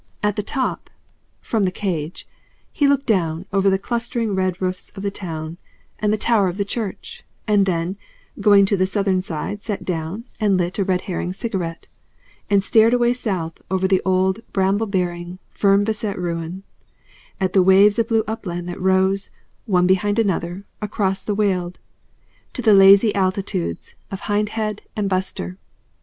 [0.23, 0.89] At the top,
[1.41, 2.27] from the cage,
[2.71, 5.57] he looked down over the clustering red roofs of the town
[5.99, 7.97] and the tower of the church, and then
[8.39, 11.87] going to the southern side sat down and lit a Red Herring cigarette,
[12.49, 16.63] and stared away south over the old bramble bearing, fern beset ruin,
[17.39, 19.29] at the waves of blue upland that rose,
[19.67, 21.77] one behind another, across the Weald,
[22.53, 25.57] to the lazy altitudes of Hindhead and Butser.